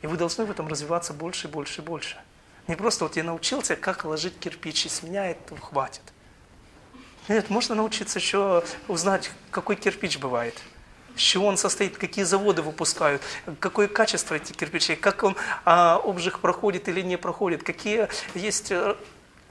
[0.01, 2.17] И вы должны в этом развиваться больше, больше, больше.
[2.69, 6.03] Не просто вот я научился, как ложить кирпич, и с меня этого хватит.
[7.27, 10.55] Нет, можно научиться еще узнать, какой кирпич бывает
[11.19, 13.23] с чего он состоит, какие заводы выпускают,
[13.61, 18.95] какое качество этих кирпичей, как он а, обжиг проходит или не проходит, какие есть э,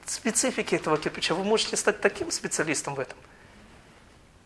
[0.06, 1.34] специфики этого кирпича.
[1.34, 3.18] Вы можете стать таким специалистом в этом.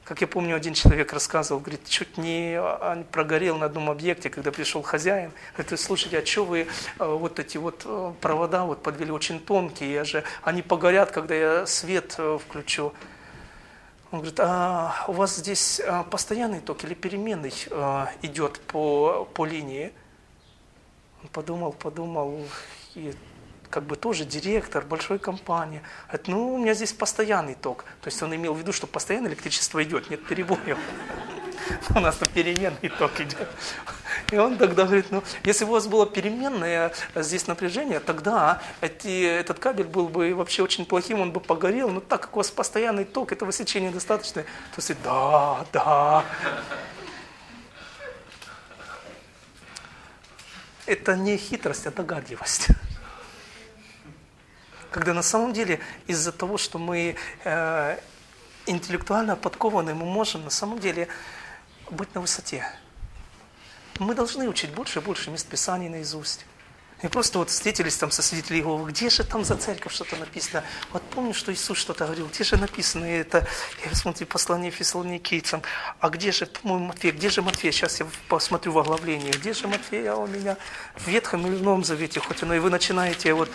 [0.05, 4.51] Как я помню, один человек рассказывал, говорит, чуть не а, прогорел на одном объекте, когда
[4.51, 5.31] пришел хозяин.
[5.57, 6.67] Говорит, слушайте, а что вы э,
[6.99, 11.67] вот эти вот э, провода вот подвели очень тонкие, я же, они погорят, когда я
[11.67, 12.93] свет включу.
[14.13, 19.47] Он говорит, а у вас здесь а, постоянный ток или переменный а, идет по, по
[19.47, 19.91] линии?
[21.23, 22.47] Он подумал, подумал,
[22.95, 23.15] и
[23.71, 25.81] как бы тоже директор большой компании.
[26.09, 27.85] Говорит, ну, у меня здесь постоянный ток.
[28.03, 30.79] То есть он имел в виду, что постоянно электричество идет, нет перебоев.
[31.97, 33.49] У нас переменный ток идет.
[34.33, 39.25] И он тогда говорит, ну, если бы у вас было переменное здесь напряжение, тогда эти,
[39.25, 42.51] этот кабель был бы вообще очень плохим, он бы погорел, но так как у вас
[42.51, 46.25] постоянный ток, этого сечения достаточно, то есть, да, да.
[50.87, 52.69] Это не хитрость, а догадливость.
[54.91, 57.99] Когда на самом деле из-за того, что мы э,
[58.65, 61.09] интеллектуально подкованы, мы можем на самом деле
[61.91, 62.65] быть на высоте.
[64.03, 66.45] Мы должны учить больше и больше мест Писаний наизусть.
[67.03, 70.63] И просто вот встретились там со свидетелей Иеговы, где же там за церковь что-то написано?
[70.93, 73.45] Вот помню, что Иисус что-то говорил, где же написано это?
[73.85, 75.63] Я смотрю, послание фессалоникийцам,
[75.99, 77.73] а где же, по-моему, Матфей, где же Матфей?
[77.73, 80.57] Сейчас я посмотрю в оглавлении, где же Матфей, а у меня
[80.95, 83.51] в Ветхом или в Новом Завете, хоть оно, и вы начинаете вот,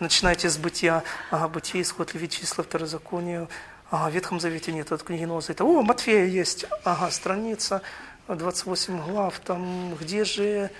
[0.00, 3.46] начинаете с бытия, ага, бытие, исход, левит, числа, второзаконие,
[3.92, 7.80] ага, в Ветхом Завете нет, от книги Нового Завета, о, Матфея есть, ага, страница,
[8.28, 10.70] 28 глав, там, где же...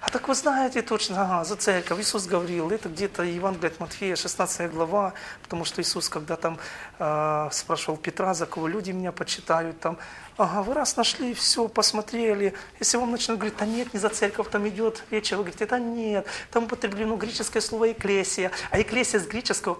[0.00, 1.98] А так вы знаете точно, ага, за церковь.
[1.98, 6.58] Иисус говорил, это где-то Евангелие от Матфея, 16 глава, потому что Иисус, когда там
[6.98, 9.96] э, спрашивал Петра, за кого люди меня почитают, там,
[10.36, 12.54] ага, вы раз нашли, все, посмотрели.
[12.80, 15.78] Если вам начнут говорить, да нет, не за церковь там идет речь, вы говорите, да
[15.78, 19.74] нет, там употреблено греческое слово «экклесия», а «экклесия» с греческого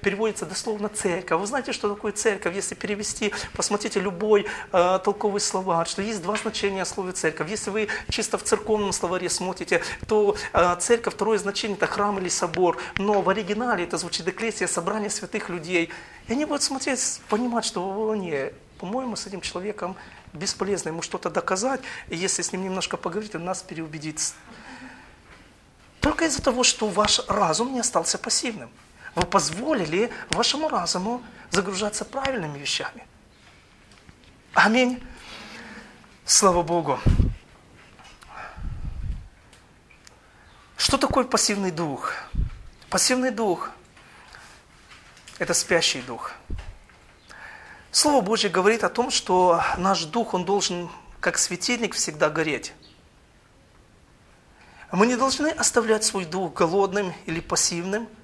[0.00, 1.40] переводится дословно «церковь».
[1.40, 2.54] Вы знаете, что такое церковь?
[2.54, 7.50] Если перевести, посмотрите любой э, толковый словарь, что есть два значения слова «церковь».
[7.50, 12.28] Если вы чисто в церковном словаре смотрите, то э, церковь, второе значение– это храм или
[12.28, 15.90] собор, но в оригинале это звучит «экклесия»– собрание святых людей.
[16.28, 18.52] И они будут смотреть, понимать, что не,
[18.82, 19.94] по-моему, с этим человеком
[20.32, 24.34] бесполезно ему что-то доказать, и если с ним немножко поговорить, он нас переубедит.
[26.00, 28.72] Только из-за того, что ваш разум не остался пассивным.
[29.14, 33.06] Вы позволили вашему разуму загружаться правильными вещами.
[34.52, 35.00] Аминь.
[36.24, 36.98] Слава Богу.
[40.76, 42.14] Что такое пассивный дух?
[42.90, 43.70] Пассивный дух–
[45.38, 46.32] это спящий дух.
[47.92, 50.88] Слово Божье говорит о том, что наш дух, он должен,
[51.20, 52.72] как светильник, всегда гореть.
[54.90, 58.08] Мы не должны оставлять свой дух голодным или пассивным–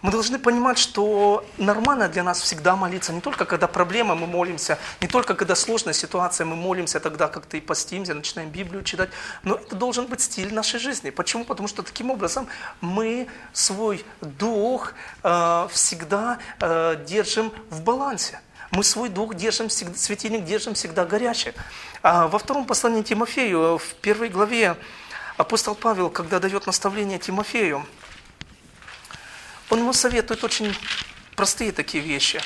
[0.00, 3.12] мы должны понимать, что нормально для нас всегда молиться.
[3.12, 4.78] Не только когда проблема, мы молимся.
[5.00, 9.10] Не только когда сложная ситуация, мы молимся тогда как-то и постимся, начинаем Библию читать.
[9.42, 11.10] Но это должен быть стиль нашей жизни.
[11.10, 11.44] Почему?
[11.44, 12.46] Потому что таким образом
[12.80, 18.40] мы свой дух э, всегда э, держим в балансе.
[18.70, 21.54] Мы свой дух держим, всегда, светильник держим всегда горячий.
[22.02, 24.76] А во втором послании Тимофею, в первой главе,
[25.36, 27.84] апостол Павел, когда дает наставление Тимофею,
[29.70, 30.74] он ему советует очень
[31.36, 32.40] простые такие вещи.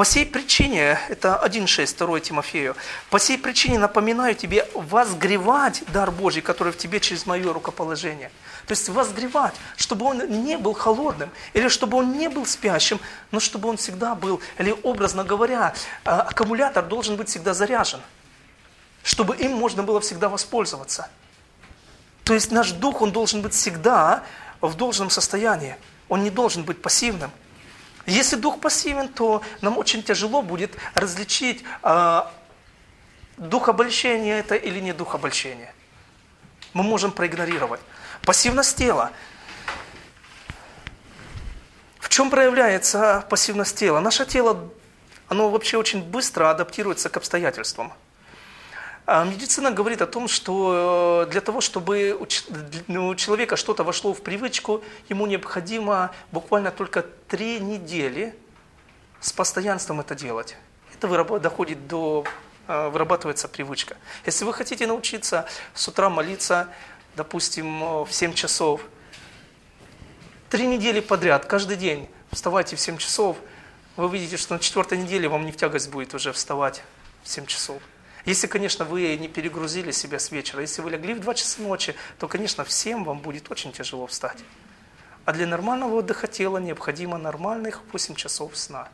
[0.00, 2.74] По сей причине, это 1.6, 2 Тимофею,
[3.10, 8.30] по сей причине напоминаю тебе возгревать дар Божий, который в тебе через мое рукоположение.
[8.66, 12.98] То есть возгревать, чтобы он не был холодным, или чтобы он не был спящим,
[13.30, 15.74] но чтобы он всегда был, или образно говоря,
[16.06, 18.00] а, аккумулятор должен быть всегда заряжен,
[19.02, 21.10] чтобы им можно было всегда воспользоваться.
[22.24, 24.24] То есть наш дух, он должен быть всегда
[24.60, 25.76] в должном состоянии.
[26.08, 27.30] Он не должен быть пассивным.
[28.06, 32.22] Если дух пассивен, то нам очень тяжело будет различить, э,
[33.36, 35.74] дух обольщения это или не дух обольщения.
[36.72, 37.80] Мы можем проигнорировать.
[38.22, 39.10] Пассивность тела.
[41.98, 44.00] В чем проявляется пассивность тела?
[44.00, 44.70] Наше тело,
[45.28, 47.92] оно вообще очень быстро адаптируется к обстоятельствам.
[49.12, 52.26] А медицина говорит о том, что э, для того, чтобы у
[53.16, 58.32] человека что-то вошло в привычку, ему необходимо буквально только три недели
[59.20, 60.56] с постоянством это делать.
[60.94, 61.08] Это
[61.40, 62.24] доходит до,
[62.68, 63.96] э, вырабатывается привычка.
[64.26, 65.44] Если вы хотите научиться
[65.74, 66.68] с утра молиться,
[67.16, 68.80] допустим, э, в 7 часов,
[70.50, 73.38] три недели подряд, каждый день вставайте в 7 часов,
[73.96, 76.84] вы видите, что на четвертой неделе вам не в тягость будет уже вставать
[77.24, 77.82] в 7 часов.
[78.24, 81.94] Если, конечно, вы не перегрузили себя с вечера, если вы легли в 2 часа ночи,
[82.18, 84.38] то, конечно, всем вам будет очень тяжело встать.
[85.24, 88.88] А для нормального отдыха тела необходимо нормальных 8 часов сна,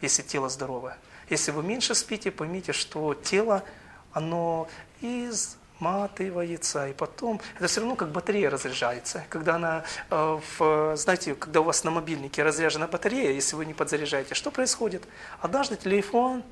[0.00, 0.96] если тело здоровое.
[1.30, 3.64] Если вы меньше спите, поймите, что тело,
[4.12, 4.68] оно
[5.00, 9.24] изматывается, и потом, это все равно как батарея разряжается.
[9.30, 13.74] Когда она, э, в, знаете, когда у вас на мобильнике разряжена батарея, если вы не
[13.74, 15.02] подзаряжаете, что происходит?
[15.40, 16.44] Однажды телефон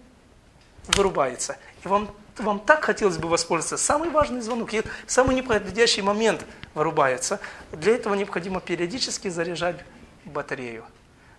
[0.88, 1.56] вырубается.
[1.84, 3.84] И вам, вам так хотелось бы воспользоваться.
[3.84, 4.70] Самый важный звонок,
[5.06, 7.40] самый неподходящий момент вырубается.
[7.72, 9.76] Для этого необходимо периодически заряжать
[10.24, 10.84] батарею.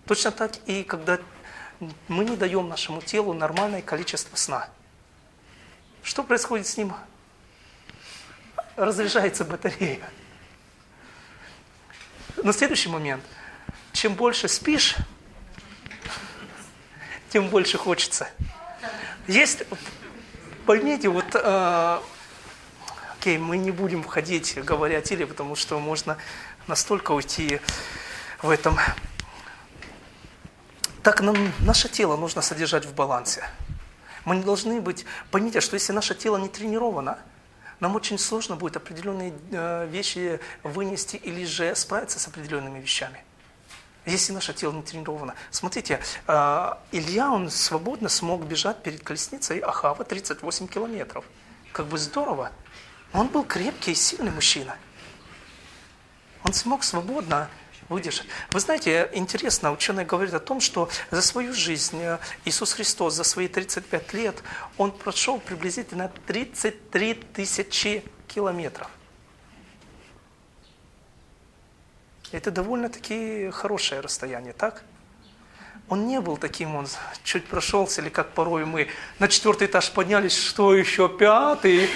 [0.06, 1.18] Точно так и когда
[2.08, 4.68] мы не даем нашему телу нормальное количество сна.
[6.02, 6.92] Что происходит с ним?
[8.76, 10.00] Разряжается батарея.
[12.36, 13.24] На следующий момент.
[13.92, 14.96] Чем больше спишь,
[17.30, 18.28] тем больше хочется.
[19.26, 19.64] Есть,
[20.66, 22.00] поймите, вот, э,
[23.18, 26.18] окей, мы не будем входить, говоря о теле, потому что можно
[26.66, 27.58] настолько уйти
[28.42, 28.78] в этом.
[31.02, 33.48] Так нам наше тело нужно содержать в балансе.
[34.26, 37.18] Мы не должны быть, поймите, что если наше тело не тренировано,
[37.80, 43.23] нам очень сложно будет определенные э, вещи вынести или же справиться с определенными вещами
[44.06, 45.34] если наше тело не тренировано.
[45.50, 51.24] Смотрите, а, Илья, он свободно смог бежать перед колесницей Ахава 38 километров.
[51.72, 52.52] Как бы здорово.
[53.12, 54.76] Он был крепкий и сильный мужчина.
[56.44, 57.48] Он смог свободно
[57.88, 58.26] выдержать.
[58.50, 63.24] Вы знаете, интересно, ученые говорят о том, что за свою жизнь э, Иисус Христос, за
[63.24, 64.42] свои 35 лет,
[64.78, 68.88] Он прошел приблизительно 33 тысячи километров.
[72.32, 74.82] Это довольно-таки хорошее расстояние, так?
[75.88, 76.86] Он не был таким, он
[77.22, 81.90] чуть прошелся, или как порой мы на четвертый этаж поднялись, что еще пятый,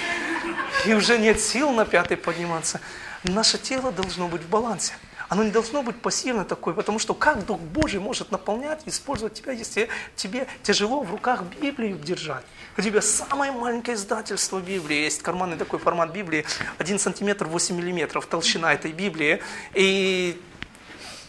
[0.85, 2.79] и уже нет сил на пятый подниматься.
[3.23, 4.93] Наше тело должно быть в балансе.
[5.29, 9.51] Оно не должно быть пассивно такое, потому что как Дух Божий может наполнять использовать тебя,
[9.53, 12.43] если тебе тяжело в руках Библию держать?
[12.77, 14.97] У тебя самое маленькое издательство Библии.
[15.03, 16.45] Есть карманный такой формат Библии,
[16.79, 19.39] 1 сантиметр 8 миллиметров толщина этой Библии.
[19.75, 20.41] И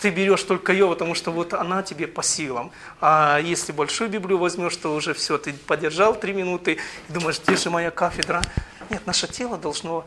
[0.01, 2.73] ты берешь только ее, потому что вот она тебе по силам.
[3.03, 7.57] А если большую Библию возьмешь, то уже все, ты подержал три минуты и думаешь, где
[7.57, 8.41] же моя кафедра?
[8.89, 10.05] Нет, наше тело должно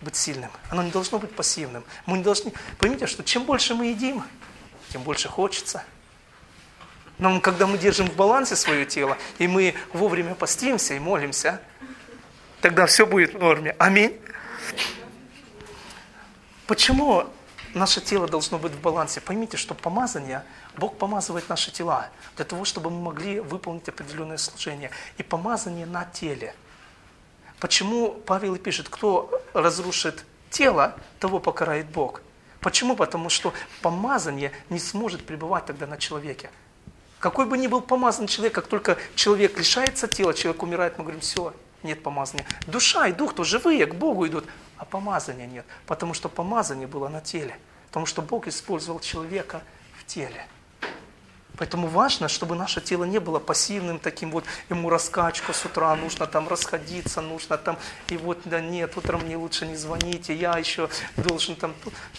[0.00, 0.50] быть сильным.
[0.70, 1.84] Оно не должно быть пассивным.
[2.06, 2.52] Мы не должны...
[2.78, 4.22] Поймите, что чем больше мы едим,
[4.90, 5.84] тем больше хочется.
[7.18, 11.60] Но когда мы держим в балансе свое тело, и мы вовремя постимся и молимся,
[12.60, 13.76] тогда все будет в норме.
[13.78, 14.20] Аминь.
[16.66, 17.24] Почему
[17.74, 19.20] наше тело должно быть в балансе?
[19.20, 20.44] Поймите, что помазание,
[20.76, 24.90] Бог помазывает наши тела для того, чтобы мы могли выполнить определенное служение.
[25.18, 26.54] И помазание на теле.
[27.64, 32.20] Почему Павел пишет, кто разрушит тело, того покарает Бог.
[32.60, 32.94] Почему?
[32.94, 36.50] Потому что помазание не сможет пребывать тогда на человеке.
[37.20, 41.22] Какой бы ни был помазан человек, как только человек лишается тела, человек умирает, мы говорим,
[41.22, 42.46] все, нет помазания.
[42.66, 44.44] Душа и дух то живые, к Богу идут,
[44.76, 45.64] а помазания нет.
[45.86, 47.58] Потому что помазание было на теле.
[47.86, 49.62] Потому что Бог использовал человека
[49.98, 50.46] в теле.
[51.56, 56.26] Поэтому важно, чтобы наше тело не было пассивным таким вот, ему раскачка с утра, нужно
[56.26, 57.78] там расходиться, нужно там,
[58.08, 61.74] и вот, да нет, утром мне лучше не звоните, я еще должен там,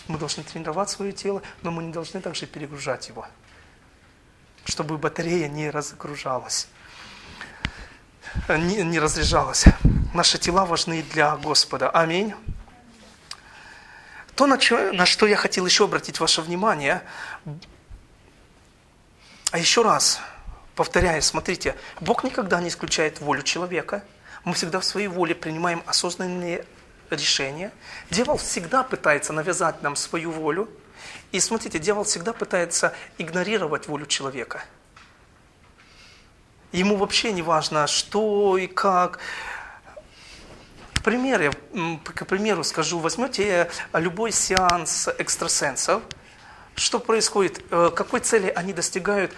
[0.08, 3.26] мы должны тренировать свое тело, но мы не должны также перегружать его.
[4.66, 6.68] чтобы батарея не разгружалась,
[8.50, 9.66] не, не разряжалась.
[10.14, 11.90] Наши тела важны для Господа.
[11.90, 12.34] Аминь.
[14.36, 14.58] То, на,
[14.94, 17.04] на что я хотел еще обратить ваше внимание,
[19.52, 20.20] а еще раз,
[20.76, 24.04] повторяю, смотрите, Бог никогда не исключает волю человека.
[24.44, 26.66] Мы всегда в своей воле принимаем осознанные
[27.10, 27.72] решения.
[28.10, 30.70] Дьявол всегда пытается навязать нам свою волю.
[31.32, 34.64] И смотрите, дьявол всегда пытается игнорировать волю человека.
[36.72, 39.20] Ему вообще не важно, что и как.
[40.94, 41.54] К примеру,
[42.04, 46.04] к примеру скажу, возьмете любой сеанс экстрасенсов,
[46.76, 49.32] что происходит, э, какой цели они достигают,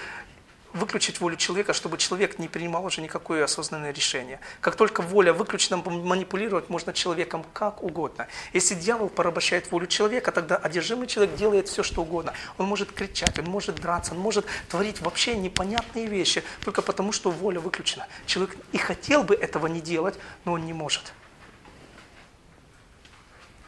[0.73, 4.39] выключить волю человека, чтобы человек не принимал уже никакое осознанное решение.
[4.61, 8.27] Как только воля выключена, манипулировать можно человеком как угодно.
[8.53, 12.33] Если дьявол порабощает волю человека, тогда одержимый человек делает все, что угодно.
[12.57, 17.31] Он может кричать, он может драться, он может творить вообще непонятные вещи, только потому, что
[17.31, 18.07] воля выключена.
[18.25, 20.15] Человек и хотел бы этого не делать,
[20.45, 21.13] но он не может.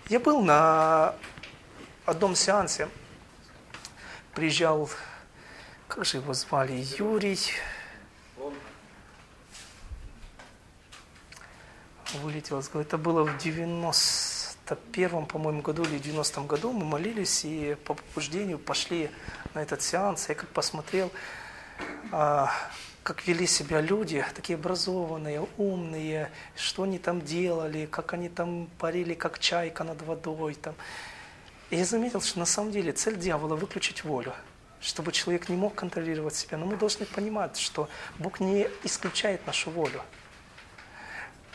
[0.10, 1.16] Я был на
[2.06, 2.90] одном сеансе,
[4.40, 4.90] приезжал
[5.90, 7.38] как же его звали, Юрий,
[12.14, 12.88] вылетел из головы.
[12.88, 16.72] Это было в 91-м, по-моему, году или 90-м году.
[16.72, 19.12] Мы молились и по побуждению пошли
[19.54, 20.30] на этот сеанс.
[20.30, 21.12] Я как посмотрел,
[22.14, 22.50] а,
[23.04, 29.16] как вели себя люди, такие образованные, умные, что они там делали, как они там парили,
[29.16, 30.54] как чайка над водой.
[30.54, 30.76] Там.
[31.70, 34.34] И я заметил, что на самом деле цель дьявола– выключить волю–
[34.82, 36.58] чтобы человек не мог контролировать себя.
[36.58, 40.02] Но мы должны понимать, что Бог не исключает нашу волю.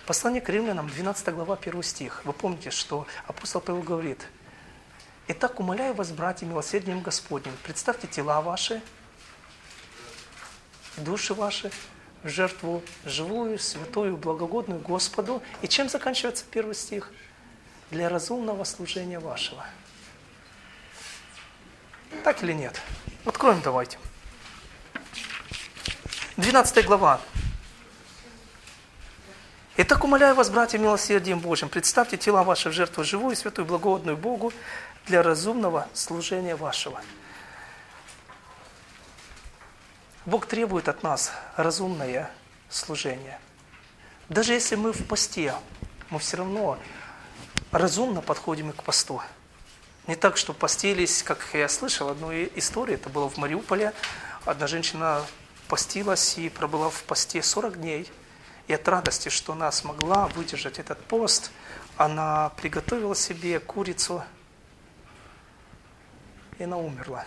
[0.06, 2.22] Послание к римлянам, 12 глава, 1 стих.
[2.24, 4.26] Вы помните, что апостол Павел говорит,
[5.28, 8.82] «Итак, умоляю вас, братья, милосердием Господним, представьте тела ваши,
[10.98, 11.70] души ваши
[12.22, 15.42] в жертву живую, святую, благогодную Господу».
[15.62, 17.10] И чем заканчивается первый стих?
[17.90, 19.64] «Для разумного служения вашего».
[22.22, 22.80] Так или нет?
[23.24, 23.98] Откроем давайте.
[26.36, 27.20] 12 глава.
[29.76, 34.52] Итак, умоляю вас, братья, милосердием Божьим, представьте тела ваши в жертву живую, святую, благодную Богу
[35.06, 37.00] для разумного служения вашего.
[40.26, 42.30] Бог требует от нас разумное
[42.70, 43.38] служение.
[44.28, 45.54] Даже если мы в посте,
[46.08, 46.78] мы все равно
[47.72, 49.20] разумно подходим и к посту.
[50.06, 53.94] Не так, что постились, как я слышал одну историю, это было в Мариуполе.
[54.44, 55.24] Одна женщина
[55.66, 58.10] постилась и пробыла в посте 40 дней.
[58.66, 61.50] И от радости, что она смогла выдержать этот пост,
[61.96, 64.22] она приготовила себе курицу,
[66.58, 67.24] и она умерла.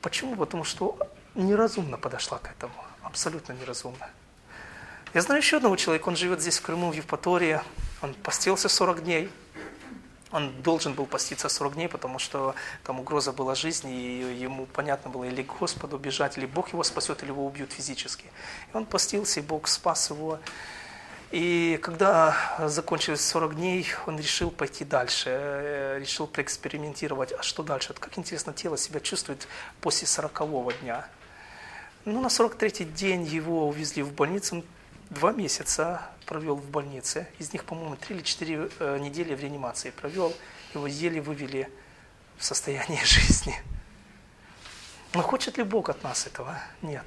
[0.00, 0.36] Почему?
[0.36, 0.98] Потому что
[1.34, 2.74] неразумно подошла к этому.
[3.02, 4.08] Абсолютно неразумно.
[5.12, 7.60] Я знаю еще одного человека, он живет здесь, в Крыму, в Евпатории.
[8.00, 9.30] Он постился 40 дней.
[10.32, 12.54] Он должен был поститься 40 дней, потому что
[12.84, 17.22] там угроза была жизни, и ему понятно было, или Господу бежать, или Бог его спасет,
[17.22, 18.26] или его убьют физически.
[18.72, 20.38] И он постился, и Бог спас его.
[21.32, 27.32] И когда закончилось 40 дней, он решил пойти дальше, э, решил проэкспериментировать.
[27.32, 27.94] А что дальше?
[27.94, 29.46] Как интересно тело себя чувствует
[29.80, 31.06] после 40 дня.
[32.04, 34.64] Ну, на 43-й день его увезли в больницу,
[35.10, 37.28] два месяца провел в больнице.
[37.38, 40.32] Из них, по-моему, три или четыре э, недели в реанимации провел.
[40.74, 41.68] Его еле вывели
[42.38, 43.54] в состояние жизни.
[45.12, 46.56] Но хочет ли Бог от нас этого?
[46.82, 47.04] Нет.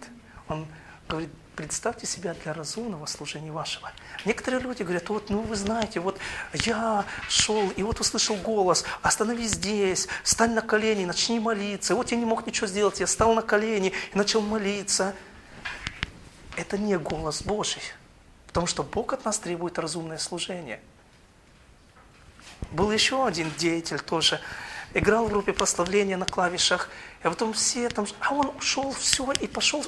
[0.49, 0.67] Он
[1.07, 3.91] говорит, представьте себя для разумного служения вашего.
[4.25, 6.19] Некоторые люди говорят, вот, ну вы знаете, вот
[6.53, 11.95] я шел и вот услышал голос, остановись здесь, встань на колени, начни молиться.
[11.95, 15.15] Вот я не мог ничего сделать, я стал на колени и начал молиться
[16.57, 17.81] это не голос Божий.
[18.47, 20.79] Потому что Бог от нас требует разумное служение.
[22.71, 24.39] Был еще один деятель тоже,
[24.93, 26.89] играл в группе прославления на клавишах,
[27.21, 29.83] и потом все там, а он ушел, все, и пошел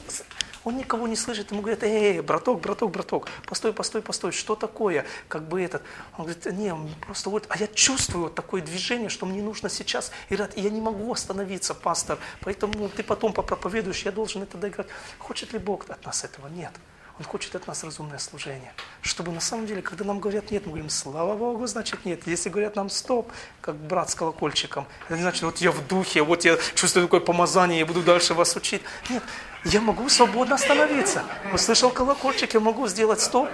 [0.66, 5.06] он никого не слышит, ему говорят, эй, браток, браток, браток, постой, постой, постой, что такое?
[5.28, 5.84] Как бы этот,
[6.18, 6.74] он говорит, не,
[7.06, 10.82] просто вот, а я чувствую вот такое движение, что мне нужно сейчас и я не
[10.82, 14.88] могу остановиться, пастор, поэтому ты потом попроповедуешь, я должен это доиграть.
[15.20, 16.48] Хочет ли Бог от нас этого?
[16.48, 16.72] Нет.
[17.18, 18.74] Он хочет от нас разумное служение.
[19.02, 22.28] Чтобы на самом деле, когда нам говорят нет, мы говорим, слава Богу, значит нет.
[22.28, 26.24] Если говорят нам стоп, как брат с колокольчиком, это не значит, вот я в духе,
[26.24, 28.82] вот я чувствую такое помазание, я буду дальше вас учить.
[29.10, 29.24] Нет,
[29.64, 31.24] я могу свободно остановиться.
[31.54, 33.48] Услышал колокольчик, я могу сделать стоп,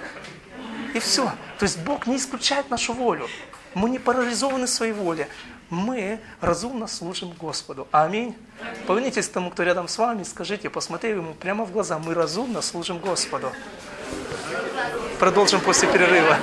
[0.94, 1.32] и все.
[1.58, 3.28] То есть Бог не исключает нашу волю.
[3.74, 5.26] Мы не парализованы своей волей.
[5.72, 7.88] Мы разумно служим Господу.
[7.90, 8.36] Аминь.
[8.86, 12.60] Повернитесь к тому, кто рядом с вами, скажите, посмотри ему прямо в глаза, мы разумно
[12.60, 13.50] служим Господу.
[15.18, 16.36] Продолжим после перерыва.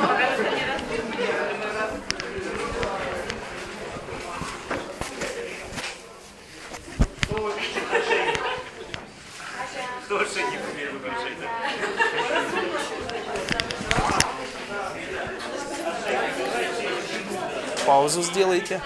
[17.86, 18.82] Паузу сделайте.